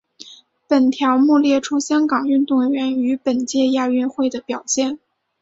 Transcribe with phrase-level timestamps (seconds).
[0.67, 4.97] 本条目列出香港运动员于本届亚运会的表现。